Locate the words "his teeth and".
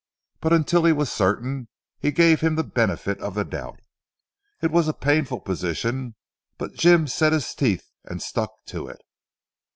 7.33-8.19